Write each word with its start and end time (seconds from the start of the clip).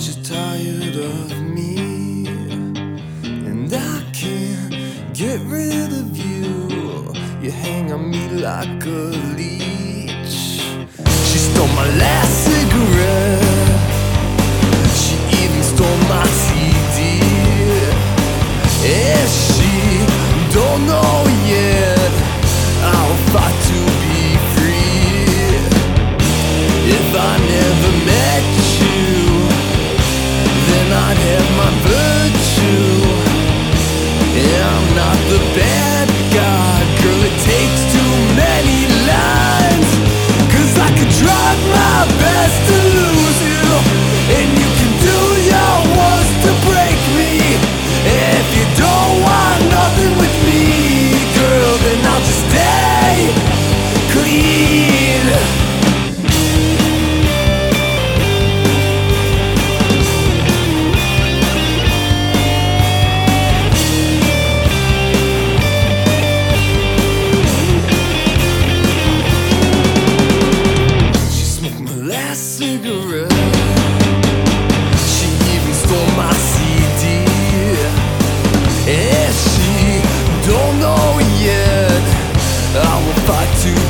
She's 0.00 0.28
tired 0.28 0.94
of 0.94 1.42
me, 1.42 2.24
and 3.24 3.72
I 3.72 4.02
can't 4.12 5.12
get 5.12 5.40
rid 5.40 5.92
of 5.92 6.16
you. 6.16 7.12
You 7.42 7.50
hang 7.50 7.92
on 7.92 8.08
me 8.08 8.28
like 8.28 8.84
a 8.86 9.10
leech. 9.36 10.62
She 11.28 11.38
stole 11.38 11.66
my 11.68 11.88
last 11.98 12.47
Fight 83.28 83.58
to 83.58 83.87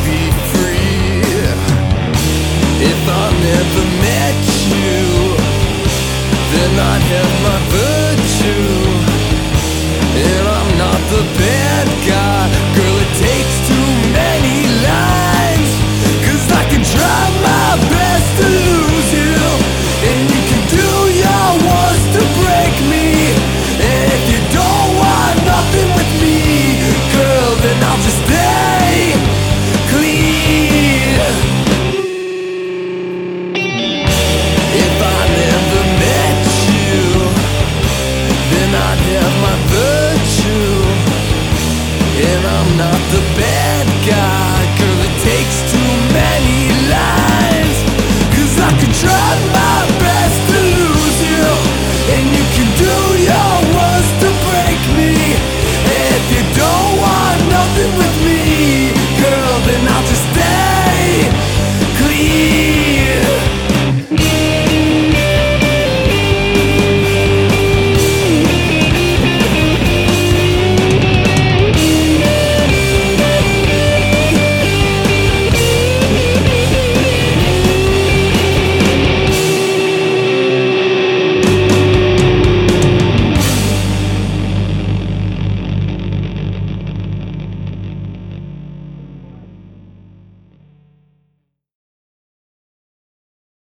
Trust 48.98 49.57